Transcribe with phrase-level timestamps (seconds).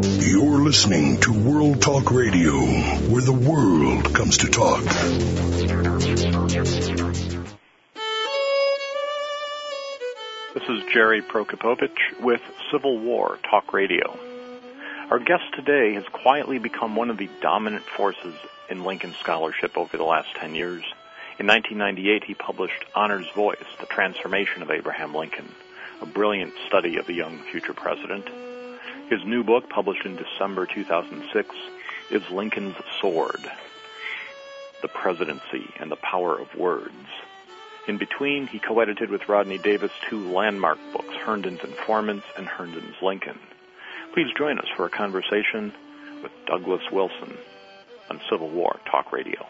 [0.00, 4.84] You're listening to World Talk Radio, where the world comes to talk.
[10.54, 12.40] This is Jerry Prokopowicz with
[12.70, 14.16] Civil War Talk Radio.
[15.10, 18.34] Our guest today has quietly become one of the dominant forces
[18.70, 20.84] in Lincoln scholarship over the last 10 years.
[21.40, 25.48] In 1998, he published Honor's Voice, The Transformation of Abraham Lincoln,
[26.00, 28.28] a brilliant study of the young future president.
[29.10, 31.54] His new book, published in December 2006,
[32.10, 33.40] is Lincoln's Sword,
[34.82, 36.92] The Presidency and the Power of Words.
[37.86, 43.38] In between, he co-edited with Rodney Davis two landmark books, Herndon's Informants and Herndon's Lincoln.
[44.12, 45.72] Please join us for a conversation
[46.22, 47.34] with Douglas Wilson
[48.10, 49.46] on Civil War Talk Radio.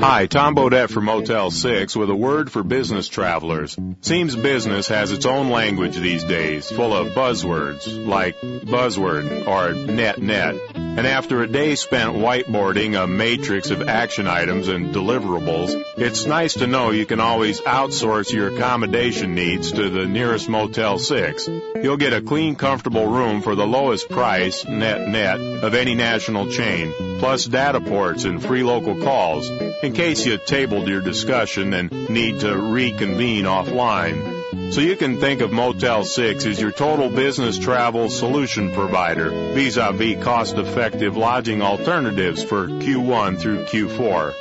[0.00, 3.76] Hi, Tom Bodett from Motel 6 with a word for business travelers.
[4.00, 10.18] Seems business has its own language these days, full of buzzwords like buzzword or net
[10.22, 10.54] net.
[10.74, 16.54] And after a day spent whiteboarding a matrix of action items and deliverables, it's nice
[16.54, 21.48] to know you can always outsource your accommodation needs to the nearest Motel 6.
[21.82, 26.50] You'll get a clean, comfortable room for the lowest price, net net, of any national
[26.50, 29.48] chain, plus data ports and free local calls
[29.82, 34.72] in case you tabled your discussion and need to reconvene offline.
[34.72, 40.22] So you can think of Motel 6 as your total business travel solution provider vis-a-vis
[40.22, 44.34] cost-effective lodging alternatives for Q1 through Q4.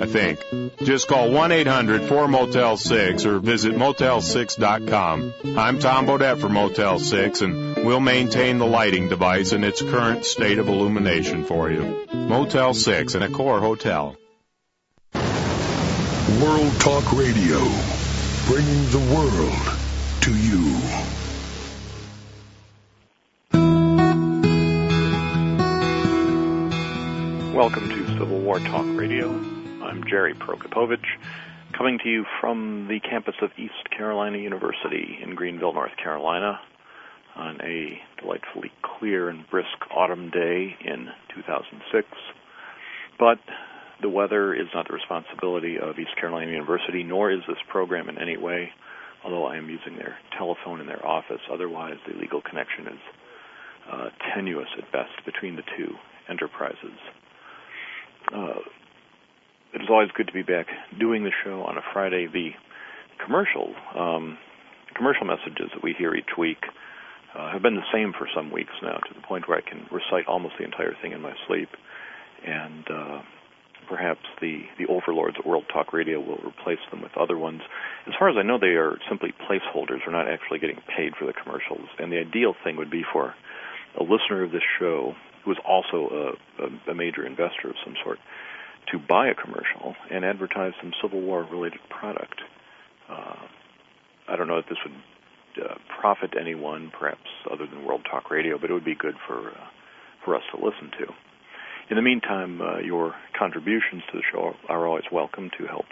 [0.00, 0.63] I think.
[0.84, 5.32] Just call 1-800-4-MOTEL-6 or visit motel6.com.
[5.56, 10.26] I'm Tom Bodett for Motel 6 and we'll maintain the lighting device in its current
[10.26, 12.06] state of illumination for you.
[12.12, 14.14] Motel 6 and Accor Hotel.
[16.42, 17.60] World Talk Radio,
[18.46, 19.78] bringing the world
[20.20, 20.76] to you.
[27.54, 29.53] Welcome to Civil War Talk Radio.
[29.94, 31.06] I'm Jerry Prokopowicz,
[31.72, 36.58] coming to you from the campus of East Carolina University in Greenville, North Carolina,
[37.36, 42.08] on a delightfully clear and brisk autumn day in 2006.
[43.20, 43.38] But
[44.02, 48.18] the weather is not the responsibility of East Carolina University, nor is this program in
[48.18, 48.72] any way,
[49.24, 51.40] although I am using their telephone in their office.
[51.48, 53.00] Otherwise, the legal connection is
[53.88, 55.94] uh, tenuous at best between the two
[56.28, 56.98] enterprises.
[58.34, 58.54] Uh,
[59.74, 60.66] it is always good to be back
[60.98, 62.26] doing the show on a Friday.
[62.26, 62.50] The
[63.24, 64.38] commercial um,
[64.94, 66.62] commercial messages that we hear each week
[67.34, 69.86] uh, have been the same for some weeks now, to the point where I can
[69.90, 71.68] recite almost the entire thing in my sleep.
[72.46, 73.22] And uh,
[73.88, 77.62] perhaps the the overlords at World Talk Radio will replace them with other ones.
[78.06, 80.06] As far as I know, they are simply placeholders.
[80.06, 81.88] We're not actually getting paid for the commercials.
[81.98, 83.34] And the ideal thing would be for
[83.98, 85.14] a listener of this show
[85.44, 86.08] who is also
[86.58, 88.18] a, a, a major investor of some sort
[88.92, 92.40] to buy a commercial and advertise some Civil War related product.
[93.08, 93.36] Uh,
[94.28, 98.58] I don't know if this would uh, profit anyone, perhaps other than World Talk Radio,
[98.58, 99.66] but it would be good for uh,
[100.24, 101.12] for us to listen to.
[101.90, 105.84] In the meantime, uh, your contributions to the show are always welcome to help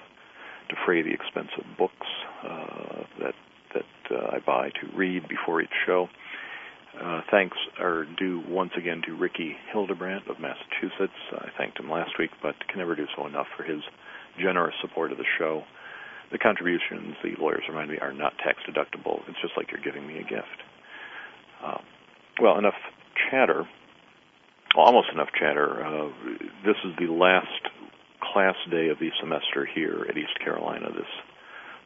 [0.68, 2.06] defray the expense of books
[2.42, 3.34] uh, that
[3.74, 6.08] that uh, I buy to read before each show.
[7.00, 11.16] Uh, thanks are due once again to Ricky Hildebrandt of Massachusetts.
[11.32, 13.80] I thanked him last week, but can never do so enough for his
[14.38, 15.62] generous support of the show.
[16.30, 19.20] The contributions, the lawyers remind me, are not tax deductible.
[19.28, 20.60] It's just like you're giving me a gift.
[21.64, 21.78] Uh,
[22.40, 22.76] well, enough
[23.30, 23.66] chatter.
[24.76, 25.84] Well, almost enough chatter.
[25.84, 26.08] Uh,
[26.64, 27.72] this is the last
[28.20, 31.08] class day of the semester here at East Carolina, this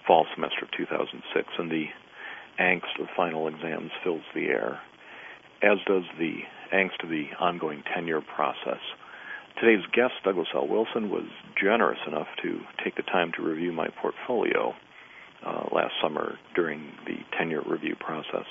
[0.06, 1.86] fall semester of 2006, and the
[2.60, 4.80] angst of final exams fills the air
[5.62, 6.40] as does the
[6.72, 8.80] angst of the ongoing tenure process.
[9.60, 10.68] Today's guest, Douglas L.
[10.68, 11.24] Wilson, was
[11.60, 14.74] generous enough to take the time to review my portfolio
[15.46, 18.46] uh, last summer during the tenure review process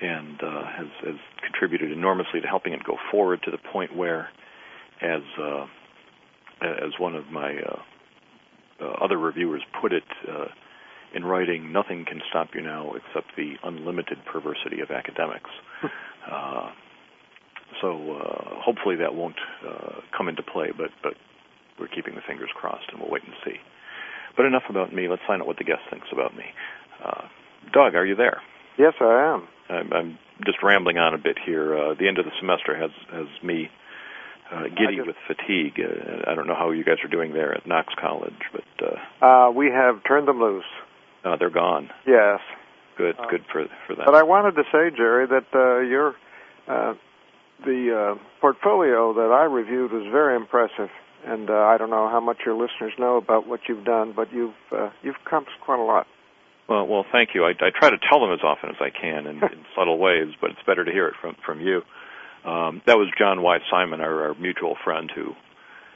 [0.00, 4.28] and uh, has, has, contributed enormously to helping it go forward to the point where,
[5.00, 5.66] as uh,
[6.60, 7.76] as one of my uh,
[8.80, 10.46] uh, other reviewers put it, uh,
[11.14, 15.50] in writing, nothing can stop you now except the unlimited perversity of academics.
[16.30, 16.70] uh,
[17.80, 21.14] so uh, hopefully that won't uh, come into play, but but
[21.78, 23.56] we're keeping the fingers crossed, and we'll wait and see.
[24.36, 25.08] But enough about me.
[25.08, 26.44] Let's find out what the guest thinks about me.
[27.04, 27.22] Uh,
[27.72, 28.40] Doug, are you there?
[28.78, 29.48] Yes, I am.
[29.68, 31.76] I'm, I'm just rambling on a bit here.
[31.76, 33.70] Uh, the end of the semester has has me
[34.52, 35.80] uh, giddy just- with fatigue.
[35.80, 39.24] Uh, I don't know how you guys are doing there at Knox College, but uh,
[39.24, 40.64] Uh, we have turned them loose.
[41.24, 41.90] Uh, they're gone.
[42.06, 42.40] Yes.
[42.96, 44.04] Good, Uh, good for for them.
[44.06, 46.14] But I wanted to say, Jerry, that uh, your
[46.68, 46.94] uh,
[47.64, 50.90] the uh, portfolio that I reviewed was very impressive,
[51.26, 54.32] and uh, I don't know how much your listeners know about what you've done, but
[54.32, 56.06] you've uh, you've accomplished quite a lot.
[56.68, 57.44] Well, well, thank you.
[57.44, 60.28] I, I try to tell them as often as I can in, in subtle ways,
[60.40, 61.82] but it's better to hear it from from you.
[62.44, 63.58] Um, that was John Y.
[63.70, 65.32] Simon, our, our mutual friend, who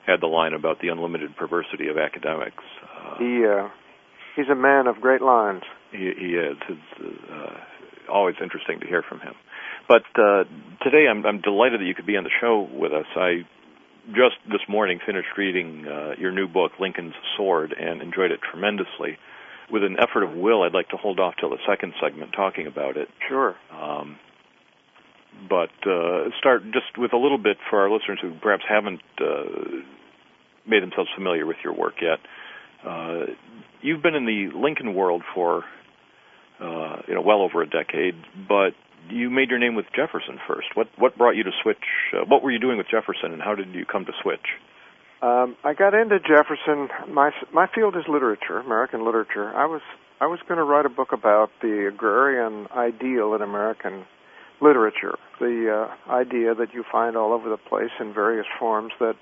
[0.06, 2.64] had the line about the unlimited perversity of academics.
[2.82, 3.68] Uh, He uh,
[4.38, 5.62] he's a man of great lines.
[5.90, 6.56] he, he is.
[6.68, 9.34] It's uh, always interesting to hear from him.
[9.88, 10.44] But uh,
[10.82, 13.06] today, I'm, I'm delighted that you could be on the show with us.
[13.16, 13.42] I
[14.08, 19.18] just this morning finished reading uh, your new book, Lincoln's Sword, and enjoyed it tremendously.
[19.70, 22.66] With an effort of will, I'd like to hold off till the second segment talking
[22.66, 23.08] about it.
[23.28, 23.54] Sure.
[23.70, 24.18] Um,
[25.48, 29.84] but uh, start just with a little bit for our listeners who perhaps haven't uh,
[30.66, 32.18] made themselves familiar with your work yet.
[32.82, 33.26] Uh,
[33.82, 35.64] you've been in the Lincoln world for
[36.60, 38.14] uh, you know well over a decade,
[38.48, 38.70] but
[39.10, 40.68] you made your name with Jefferson first.
[40.74, 41.84] What what brought you to switch?
[42.12, 44.56] Uh, what were you doing with Jefferson, and how did you come to switch?
[45.20, 46.88] Um, I got into Jefferson.
[47.12, 49.48] My my field is literature, American literature.
[49.56, 49.82] I was
[50.20, 54.04] I was going to write a book about the agrarian ideal in American
[54.60, 59.14] literature, the uh, idea that you find all over the place in various forms that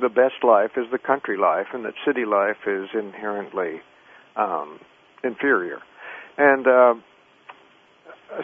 [0.00, 3.80] the best life is the country life, and that city life is inherently
[4.36, 4.80] um,
[5.22, 5.78] inferior.
[6.36, 6.94] And uh,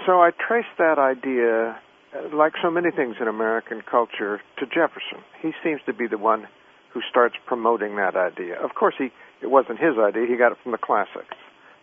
[0.06, 1.80] so I traced that idea
[2.12, 5.22] uh, like so many things in American culture, to Jefferson.
[5.42, 6.46] He seems to be the one
[6.92, 8.58] who starts promoting that idea.
[8.60, 9.10] Of course, he
[9.42, 10.26] it wasn't his idea.
[10.28, 11.36] He got it from the classics.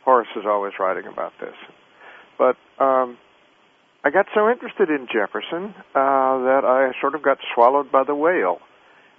[0.03, 1.55] Horace is always writing about this.
[2.37, 3.17] But um,
[4.03, 8.15] I got so interested in Jefferson uh, that I sort of got swallowed by the
[8.15, 8.59] whale.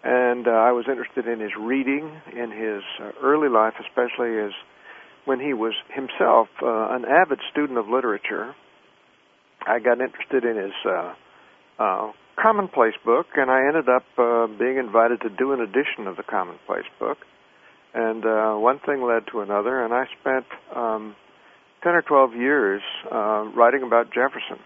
[0.04, 4.52] And uh, I was interested in his reading, in his uh, early life, especially as
[5.24, 8.54] when he was himself uh, an avid student of literature.
[9.66, 11.14] I got interested in his uh,
[11.78, 16.16] uh, Commonplace book, and I ended up uh, being invited to do an edition of
[16.16, 17.18] the Commonplace book.
[17.92, 21.16] And uh, one thing led to another, and I spent um,
[21.82, 24.62] 10 or 12 years uh, writing about Jefferson.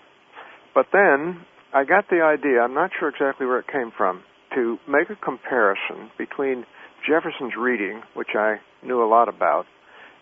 [0.74, 1.40] But then
[1.72, 4.22] I got the idea, I'm not sure exactly where it came from,
[4.54, 6.64] to make a comparison between
[7.06, 9.66] Jefferson's reading, which I knew a lot about,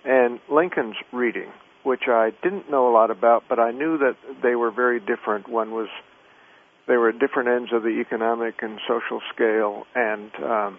[0.04, 1.50] and Lincoln's reading,
[1.82, 5.48] which I didn't know a lot about, but I knew that they were very different.
[5.48, 5.88] One was
[6.86, 10.78] they were at different ends of the economic and social scale, and um,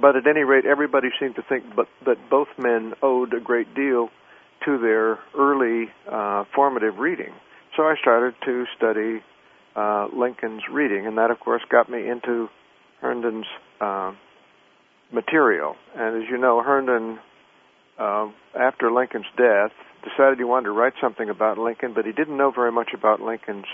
[0.00, 3.74] but at any rate, everybody seemed to think but, that both men owed a great
[3.74, 4.08] deal
[4.64, 7.32] to their early uh, formative reading.
[7.76, 9.22] So I started to study
[9.76, 12.48] uh, Lincoln's reading, and that, of course, got me into
[13.00, 13.46] Herndon's
[13.80, 14.12] uh,
[15.12, 15.76] material.
[15.96, 17.18] And as you know, Herndon,
[17.98, 18.28] uh,
[18.58, 19.72] after Lincoln's death,
[20.02, 23.20] decided he wanted to write something about Lincoln, but he didn't know very much about
[23.20, 23.66] Lincoln's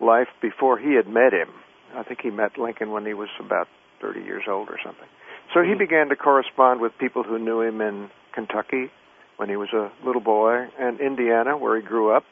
[0.00, 1.48] life before he had met him.
[1.94, 3.68] I think he met Lincoln when he was about
[4.00, 5.08] 30 years old or something.
[5.54, 8.90] So he began to correspond with people who knew him in Kentucky
[9.36, 12.24] when he was a little boy, and Indiana, where he grew up,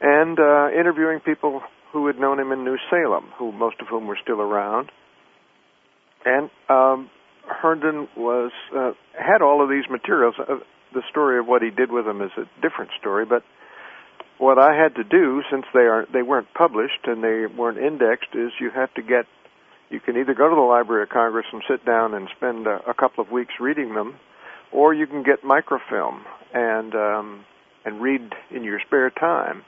[0.00, 1.62] and uh, interviewing people
[1.94, 4.90] who had known him in New Salem, who most of whom were still around.
[6.26, 7.08] And um,
[7.46, 10.34] Herndon was uh, had all of these materials.
[10.36, 10.56] Uh,
[10.92, 13.44] the story of what he did with them is a different story, but
[14.38, 18.34] what I had to do, since they are they weren't published and they weren't indexed,
[18.34, 19.26] is you have to get
[19.88, 22.80] you can either go to the Library of Congress and sit down and spend a,
[22.90, 24.16] a couple of weeks reading them,
[24.72, 27.44] or you can get microfilm and um,
[27.84, 29.62] and read in your spare time.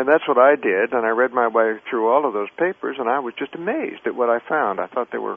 [0.00, 2.96] And that's what I did, and I read my way through all of those papers,
[2.98, 4.80] and I was just amazed at what I found.
[4.80, 5.36] I thought there were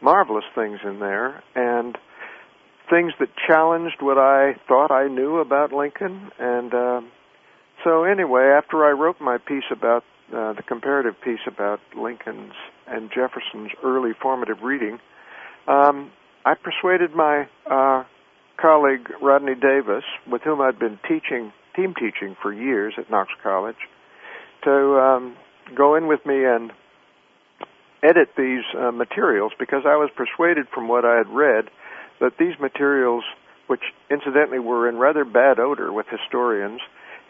[0.00, 1.98] marvelous things in there, and
[2.88, 6.30] things that challenged what I thought I knew about Lincoln.
[6.38, 7.00] And uh,
[7.82, 12.54] so, anyway, after I wrote my piece about uh, the comparative piece about Lincoln's
[12.86, 15.00] and Jefferson's early formative reading,
[15.66, 16.12] um,
[16.44, 18.04] I persuaded my uh,
[18.62, 23.88] colleague Rodney Davis, with whom I'd been teaching team teaching for years at Knox College,
[24.64, 25.36] to um,
[25.76, 26.72] go in with me and
[28.02, 31.70] edit these uh, materials because I was persuaded from what I had read
[32.20, 33.24] that these materials,
[33.66, 33.80] which
[34.10, 36.80] incidentally were in rather bad odor with historians,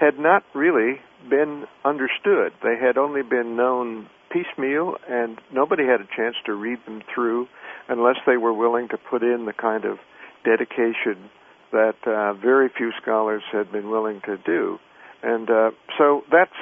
[0.01, 1.01] had not really
[1.31, 2.53] been understood.
[2.63, 7.47] They had only been known piecemeal, and nobody had a chance to read them through
[7.89, 9.99] unless they were willing to put in the kind of
[10.45, 11.31] dedication
[11.71, 14.79] that uh, very few scholars had been willing to do.
[15.23, 16.53] And uh, so that's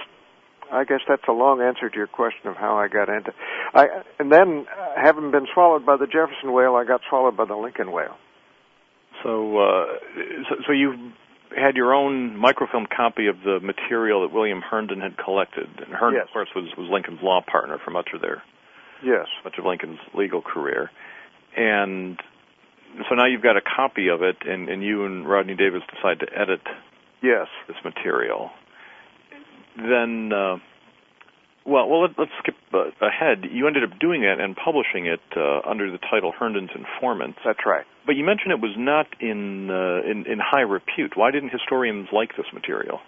[0.73, 3.33] I guess that's a long answer to your question of how I got into.
[3.75, 7.45] I and then, uh, having been swallowed by the Jefferson whale, I got swallowed by
[7.45, 8.17] the Lincoln whale.
[9.23, 9.87] So, uh,
[10.49, 11.13] so, so you
[11.55, 16.23] had your own microfilm copy of the material that William Herndon had collected, and Herndon,
[16.23, 16.29] yes.
[16.29, 18.43] of course, was was Lincoln's law partner for much of their
[19.05, 20.91] yes much of Lincoln's legal career,
[21.55, 22.19] and
[23.09, 26.21] so now you've got a copy of it, and, and you and Rodney Davis decide
[26.21, 26.61] to edit
[27.23, 28.51] yes this material.
[29.77, 30.57] Then, uh,
[31.65, 33.45] well, well, let, us skip uh, ahead.
[33.51, 37.39] You ended up doing it and publishing it uh, under the title Herndon's Informants.
[37.45, 37.87] That's right.
[38.05, 41.13] But you mentioned it was not in uh, in, in high repute.
[41.17, 43.01] Why didn't historians like this material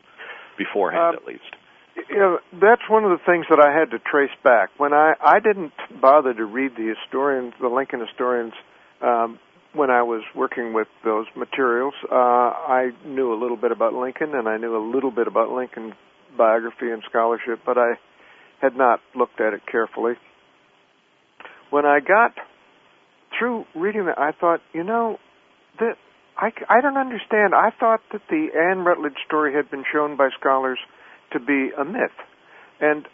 [0.57, 1.51] beforehand, Um, at least?
[2.11, 4.71] You know, that's one of the things that I had to trace back.
[4.79, 8.53] When I I didn't bother to read the historians, the Lincoln historians,
[9.03, 9.39] um,
[9.75, 11.95] when I was working with those materials.
[12.11, 15.51] Uh, I knew a little bit about Lincoln, and I knew a little bit about
[15.51, 15.95] Lincoln
[16.37, 17.95] biography and scholarship, but I
[18.61, 20.15] had not looked at it carefully.
[21.71, 22.33] When I got
[23.39, 25.19] through reading it, I thought, you know,
[25.79, 25.95] that
[26.37, 27.55] I, I don't understand.
[27.55, 30.79] I thought that the Anne Rutledge story had been shown by scholars
[31.33, 32.17] to be a myth.
[32.81, 33.07] And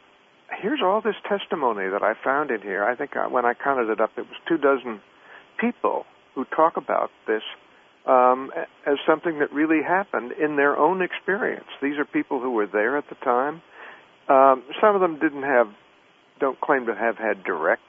[0.60, 2.84] here's all this testimony that I found in here.
[2.84, 5.00] I think I, when I counted it up, it was two dozen
[5.58, 7.42] people who talk about this
[8.07, 8.50] um,
[8.87, 11.69] as something that really happened in their own experience.
[11.83, 13.62] These are people who were there at the time.
[14.28, 15.66] Um, some of them didn't have,
[16.38, 17.83] don't claim to have had direct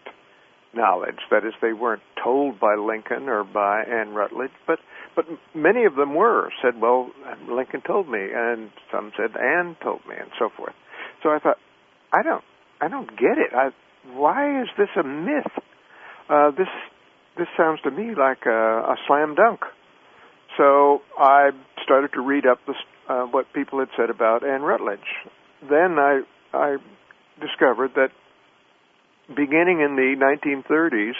[0.73, 1.19] knowledge.
[1.29, 4.79] That is, they weren't told by Lincoln or by Ann Rutledge, but
[5.13, 7.11] but many of them were said, "Well,
[7.49, 10.73] Lincoln told me," and some said, Ann told me," and so forth.
[11.21, 11.57] So I thought,
[12.13, 12.43] I don't,
[12.79, 13.53] I don't get it.
[13.53, 13.69] I,
[14.13, 15.51] why is this a myth?
[16.29, 16.69] Uh, this
[17.37, 19.61] this sounds to me like a, a slam dunk.
[20.57, 21.51] So I
[21.83, 22.73] started to read up the,
[23.07, 24.99] uh, what people had said about Anne Rutledge.
[25.61, 26.21] Then I
[26.53, 26.77] I
[27.39, 28.11] discovered that
[29.33, 31.15] beginning in the 1930s,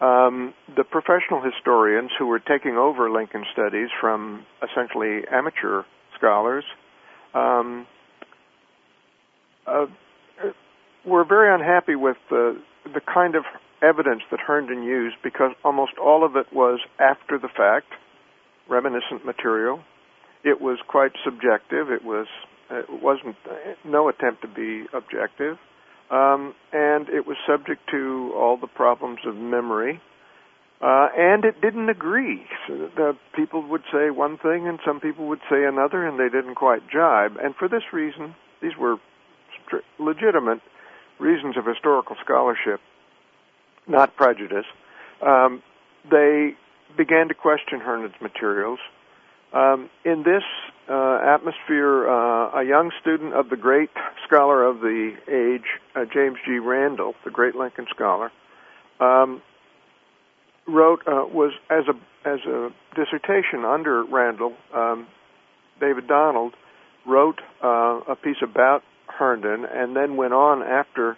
[0.00, 5.82] um, the professional historians who were taking over Lincoln studies from essentially amateur
[6.16, 6.64] scholars
[7.34, 7.86] um,
[9.66, 9.86] uh,
[11.04, 13.44] were very unhappy with the the kind of
[13.82, 17.92] evidence that Herndon used because almost all of it was after the fact,
[18.70, 19.80] reminiscent material.
[20.44, 21.90] It was quite subjective.
[21.90, 22.26] It was
[22.70, 23.36] it wasn't
[23.84, 25.58] no attempt to be objective.
[26.10, 30.00] Um, and it was subject to all the problems of memory.
[30.80, 32.42] Uh, and it didn't agree.
[32.66, 36.30] So the people would say one thing, and some people would say another, and they
[36.30, 37.36] didn't quite jibe.
[37.42, 38.96] And for this reason, these were
[39.60, 40.60] stri- legitimate
[41.18, 42.80] reasons of historical scholarship,
[43.86, 44.64] not prejudice.
[45.20, 45.62] Um,
[46.10, 46.54] they
[46.96, 48.78] began to question Herndon's materials.
[49.52, 50.44] Um, in this
[50.88, 53.90] uh, atmosphere, uh, a young student of the great
[54.26, 55.66] scholar of the age,
[55.96, 56.58] uh, James G.
[56.58, 58.30] Randall, the great Lincoln scholar,
[59.00, 59.42] um,
[60.68, 64.54] wrote uh, was as a as a dissertation under Randall.
[64.74, 65.06] Um,
[65.80, 66.54] David Donald
[67.06, 71.16] wrote uh, a piece about Herndon, and then went on after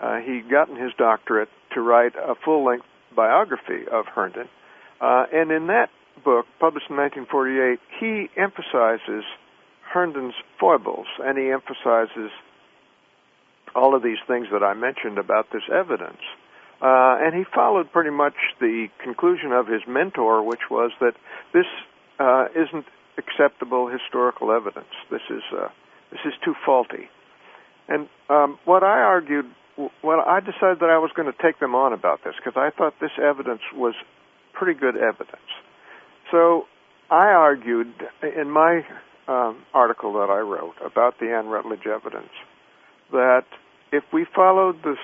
[0.00, 4.48] uh, he gotten his doctorate to write a full length biography of Herndon.
[5.00, 5.90] Uh, and in that
[6.24, 9.24] book, published in 1948, he emphasizes
[9.92, 12.30] Herndon's foibles, and he emphasizes
[13.74, 16.20] all of these things that I mentioned about this evidence.
[16.80, 21.14] Uh, and he followed pretty much the conclusion of his mentor, which was that
[21.52, 21.66] this
[22.18, 22.86] uh, isn't
[23.16, 24.92] acceptable historical evidence.
[25.10, 25.68] This is uh,
[26.10, 27.08] this is too faulty.
[27.88, 29.46] And um, what I argued,
[30.02, 32.70] well, I decided that I was going to take them on about this because I
[32.76, 33.94] thought this evidence was
[34.58, 35.50] pretty good evidence.
[36.30, 36.64] So
[37.10, 38.82] I argued in my
[39.28, 42.32] um, article that I wrote about the Anne Rutledge evidence
[43.12, 43.44] that
[43.92, 44.98] if we followed this,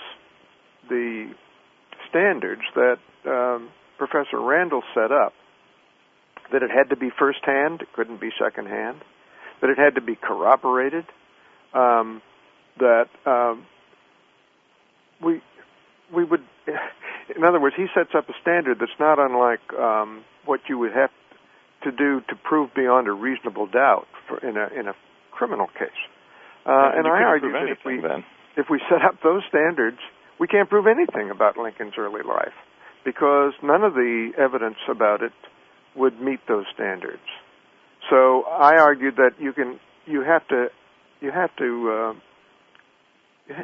[0.88, 1.32] the
[2.08, 3.68] standards that um,
[3.98, 5.32] Professor Randall set up,
[6.52, 9.00] that it had to be firsthand, it couldn't be secondhand,
[9.60, 11.04] that it had to be corroborated,
[11.72, 12.20] um,
[12.78, 13.64] that um,
[15.22, 15.40] we
[16.12, 16.42] we would,
[17.42, 20.92] in other words, he sets up a standard that's not unlike um, what you would
[20.92, 21.10] have
[21.82, 24.94] to do to prove beyond a reasonable doubt for, in a in a
[25.32, 25.90] criminal case.
[26.64, 28.24] Uh, and you I argue that if we then.
[28.56, 29.98] if we set up those standards,
[30.38, 32.54] we can't prove anything about Lincoln's early life
[33.04, 35.32] because none of the evidence about it
[35.96, 37.26] would meet those standards.
[38.08, 40.68] So I argued that you can you have to
[41.20, 42.14] you have to
[43.50, 43.62] uh,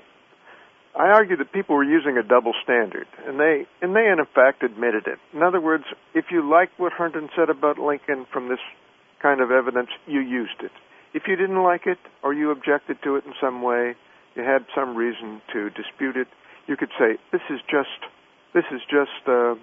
[0.98, 4.64] I argued that people were using a double standard, and they and they in effect
[4.64, 5.18] admitted it.
[5.32, 8.58] In other words, if you liked what Herndon said about Lincoln from this
[9.22, 10.72] kind of evidence, you used it.
[11.14, 13.94] If you didn't like it or you objected to it in some way,
[14.34, 16.26] you had some reason to dispute it,
[16.66, 18.10] you could say this is just
[18.52, 19.54] this is just uh,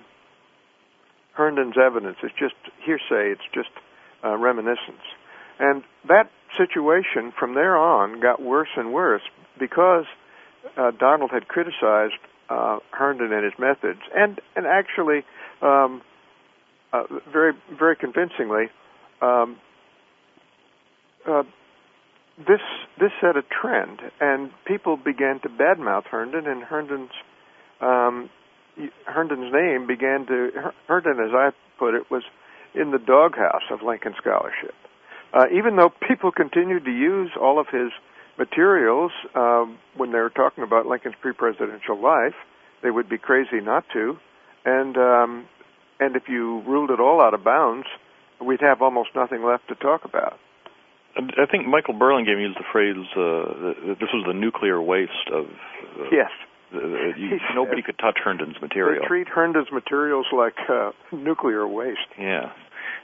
[1.34, 2.16] Herndon's evidence.
[2.24, 3.36] It's just hearsay.
[3.36, 3.76] It's just
[4.24, 5.04] uh, reminiscence.
[5.60, 9.22] And that situation from there on got worse and worse
[9.60, 10.06] because
[10.78, 12.14] uh, Donald had criticized
[12.50, 15.24] uh, Herndon and his methods, and and actually
[15.62, 16.02] um,
[16.94, 18.66] uh, very very convincingly.
[19.22, 19.58] Um,
[21.28, 21.44] uh,
[22.38, 22.62] this
[23.00, 27.12] this set a trend, and people began to badmouth Herndon, and Herndon's
[27.82, 28.30] um,
[29.06, 32.24] Herndon's name began to Herndon, as I put it, was
[32.74, 34.76] in the doghouse of Lincoln scholarship.
[35.34, 37.92] Uh, even though people continued to use all of his
[38.38, 42.38] materials um, when they were talking about Lincoln's pre-presidential life,
[42.84, 44.18] they would be crazy not to.
[44.64, 45.48] And um,
[46.00, 47.88] and if you ruled it all out of bounds,
[48.40, 50.38] we'd have almost nothing left to talk about.
[51.18, 55.46] I think Michael Burlingame used the phrase uh, that this was the nuclear waste of.
[55.46, 56.30] Uh, yes.
[56.74, 56.78] Uh,
[57.18, 59.02] you, nobody could touch Herndon's material.
[59.02, 62.14] They treat Herndon's materials like uh, nuclear waste.
[62.20, 62.52] Yeah,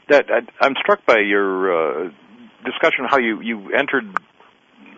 [0.10, 2.10] that I, I'm struck by your uh,
[2.66, 4.06] discussion of how you you entered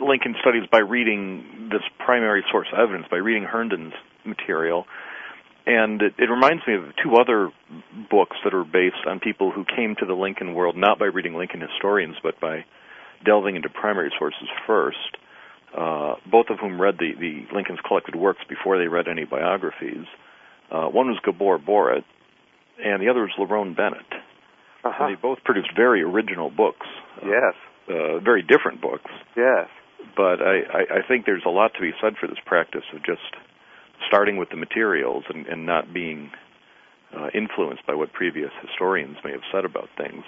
[0.02, 3.94] Lincoln studies by reading this primary source of evidence, by reading Herndon's
[4.26, 4.86] material.
[5.66, 7.52] And it, it reminds me of two other
[8.10, 11.36] books that are based on people who came to the Lincoln world not by reading
[11.36, 12.66] Lincoln historians, but by
[13.26, 15.18] delving into primary sources first.
[15.76, 20.06] Uh, both of whom read the, the Lincoln's collected works before they read any biographies.
[20.70, 22.04] Uh, one was Gabor Boritt,
[22.84, 24.06] and the other was Lerone Bennett.
[24.84, 25.08] Uh-huh.
[25.08, 26.86] They both produced very original books.
[27.22, 27.54] Uh, yes.
[27.90, 29.10] Uh, very different books.
[29.36, 29.68] Yes.
[30.16, 33.22] But I, I, think there's a lot to be said for this practice of just
[34.08, 36.32] starting with the materials and, and not being
[37.16, 40.24] uh, influenced by what previous historians may have said about things.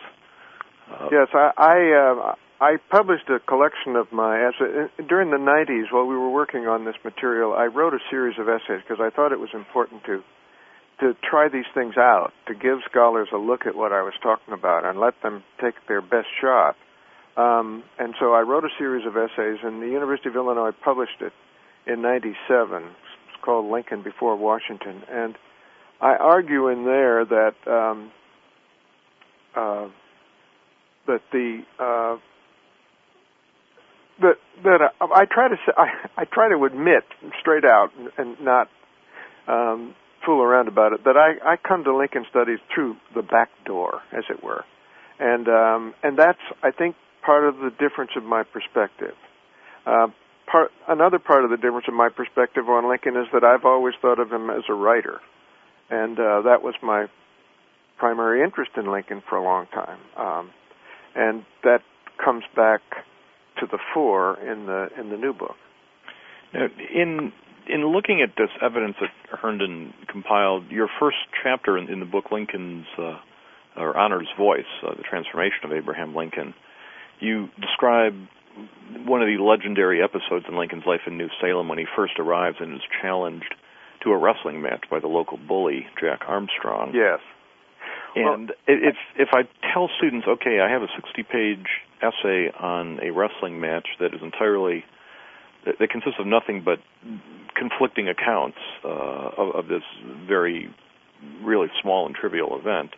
[0.91, 5.91] Uh, yes, I I, uh, I published a collection of my essays during the 90s
[5.91, 7.53] while we were working on this material.
[7.53, 10.23] I wrote a series of essays because I thought it was important to
[10.99, 14.53] to try these things out, to give scholars a look at what I was talking
[14.53, 16.77] about and let them take their best shot.
[17.37, 21.21] Um, and so I wrote a series of essays, and the University of Illinois published
[21.21, 21.33] it
[21.85, 22.83] in '97.
[22.83, 25.35] It's called Lincoln Before Washington, and
[26.01, 28.11] I argue in there that um,
[29.55, 29.87] uh,
[31.07, 32.17] that the uh,
[34.21, 37.03] that that uh, I try to say, I, I try to admit
[37.39, 38.69] straight out and, and not
[39.47, 39.95] um,
[40.25, 44.01] fool around about it that I, I come to Lincoln Studies through the back door,
[44.11, 44.63] as it were,
[45.19, 49.15] and um, and that's I think part of the difference of my perspective.
[49.85, 50.07] Uh,
[50.49, 53.95] part another part of the difference of my perspective on Lincoln is that I've always
[54.01, 55.19] thought of him as a writer,
[55.89, 57.07] and uh, that was my
[57.97, 60.51] primary interest in Lincoln for a long time, um,
[61.15, 61.81] and that
[62.23, 62.81] comes back
[63.59, 65.55] to the fore in the in the new book.
[66.53, 67.31] Now, in
[67.67, 72.25] in looking at this evidence that Herndon compiled, your first chapter in, in the book,
[72.31, 73.17] Lincoln's uh,
[73.75, 76.53] or Honor's Voice, uh, the transformation of Abraham Lincoln,
[77.19, 78.13] you describe
[79.05, 82.57] one of the legendary episodes in Lincoln's life in New Salem when he first arrives
[82.59, 83.55] and is challenged
[84.03, 86.91] to a wrestling match by the local bully, Jack Armstrong.
[86.93, 87.19] Yes.
[88.15, 89.41] And well, if if I
[89.73, 91.67] tell students, okay, I have a 60-page
[92.01, 94.85] essay on a wrestling match that is entirely
[95.65, 96.79] that consists of nothing but
[97.55, 99.83] conflicting accounts uh, of, of this
[100.27, 100.73] very
[101.43, 102.91] really small and trivial event,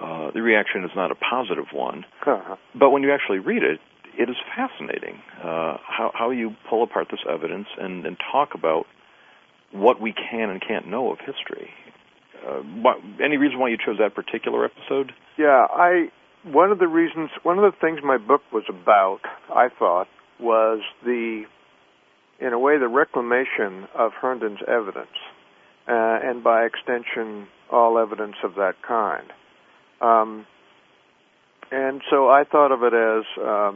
[0.00, 2.04] uh, the reaction is not a positive one.
[2.26, 2.56] Uh-huh.
[2.74, 3.80] But when you actually read it,
[4.18, 8.84] it is fascinating uh, how, how you pull apart this evidence and, and talk about
[9.72, 11.70] what we can and can't know of history.
[12.46, 15.12] Uh, what, any reason why you chose that particular episode?
[15.38, 16.10] Yeah, I
[16.44, 19.20] one of the reasons, one of the things my book was about,
[19.54, 20.08] I thought,
[20.40, 21.44] was the,
[22.40, 25.14] in a way, the reclamation of Herndon's evidence,
[25.88, 29.32] uh, and by extension, all evidence of that kind.
[30.02, 30.46] Um,
[31.70, 33.72] and so I thought of it as uh,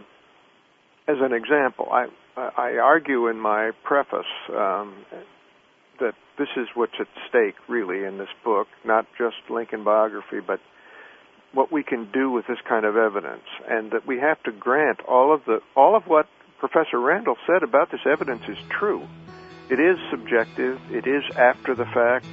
[1.09, 1.89] as an example.
[1.91, 4.95] I I argue in my preface um,
[6.01, 10.61] that this is what's at stake, really, in this book, not just Lincoln biography, but
[11.53, 15.01] what we can do with this kind of evidence, and that we have to grant
[15.09, 16.27] all of the all of what
[16.59, 19.07] Professor Randall said about this evidence is true.
[19.71, 20.79] It is subjective.
[20.91, 22.27] It is after the fact.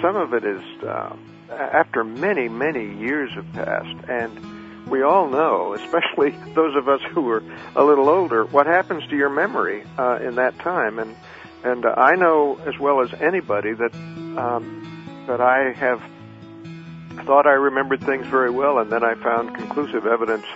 [0.00, 1.14] Some of it is uh,
[1.50, 7.28] after many, many years have passed, and we all know, especially those of us who
[7.30, 7.42] are
[7.76, 10.98] a little older, what happens to your memory uh, in that time.
[10.98, 11.16] And
[11.62, 16.02] and uh, I know as well as anybody that um, that I have
[17.26, 20.46] thought I remembered things very well, and then I found conclusive evidence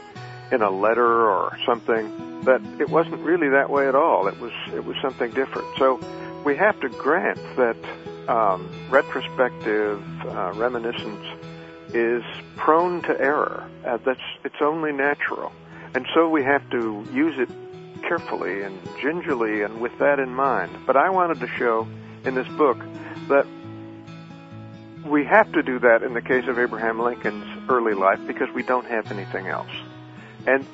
[0.50, 4.28] in a letter or something that it wasn't really that way at all.
[4.28, 5.66] It was it was something different.
[5.78, 6.00] So
[6.44, 7.76] we have to grant that
[8.28, 11.24] um, retrospective uh, reminiscence
[11.92, 12.22] is
[12.56, 13.68] prone to error.
[13.84, 15.52] Uh, that's it's only natural,
[15.94, 17.48] and so we have to use it
[18.02, 20.70] carefully and gingerly and with that in mind.
[20.86, 21.88] But I wanted to show
[22.24, 22.78] in this book
[23.28, 23.46] that
[25.04, 28.62] we have to do that in the case of Abraham Lincoln's early life because we
[28.62, 29.70] don't have anything else.
[30.46, 30.66] And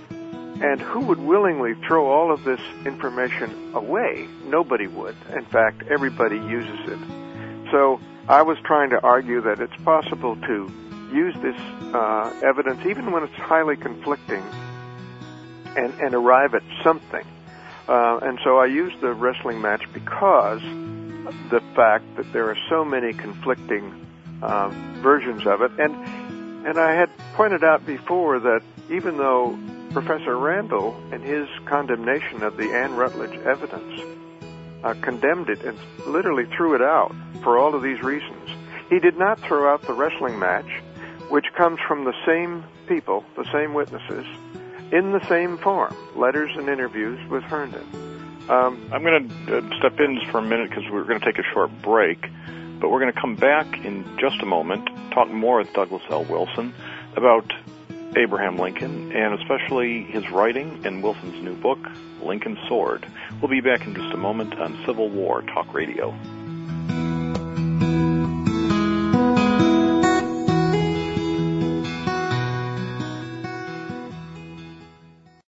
[0.63, 4.29] and who would willingly throw all of this information away?
[4.45, 5.17] Nobody would.
[5.35, 6.99] In fact, everybody uses it.
[7.71, 10.73] So I was trying to argue that it's possible to
[11.13, 11.61] use this
[11.95, 14.43] uh, evidence, even when it's highly conflicting,
[15.77, 17.25] and, and arrive at something.
[17.89, 20.63] Uh, and so I used the wrestling match because
[21.51, 24.07] the fact that there are so many conflicting
[24.43, 24.69] uh,
[25.03, 25.95] versions of it, and
[26.67, 29.59] and I had pointed out before that even though
[29.93, 34.20] Professor Randall, in his condemnation of the Anne Rutledge evidence,
[34.85, 38.51] uh, condemned it and literally threw it out for all of these reasons,
[38.89, 40.69] he did not throw out the wrestling match,
[41.29, 44.27] which comes from the same people, the same witnesses,
[44.93, 47.87] in the same form, letters and interviews with Herndon.
[48.49, 51.39] Um, I'm going to uh, step in for a minute because we're going to take
[51.39, 52.21] a short break,
[52.81, 56.25] but we're going to come back in just a moment, talk more with Douglas L.
[56.25, 56.75] Wilson
[57.17, 57.53] about
[58.17, 61.79] Abraham Lincoln and especially his writing and Wilson's new book,
[62.25, 63.07] Lincoln's Sword.
[63.41, 66.15] We'll be back in just a moment on Civil War Talk Radio.